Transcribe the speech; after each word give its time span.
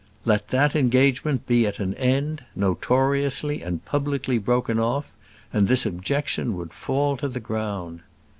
Let 0.25 0.47
that 0.47 0.75
engagement 0.75 1.45
be 1.45 1.67
at 1.67 1.79
an 1.79 1.93
end, 1.93 2.43
notoriously 2.55 3.61
and 3.61 3.85
publicly 3.85 4.39
broken 4.39 4.79
off, 4.79 5.13
and 5.53 5.67
this 5.67 5.85
objection 5.85 6.57
would 6.57 6.73
fall 6.73 7.17
to 7.17 7.27
the 7.29 7.39
ground. 7.39 8.01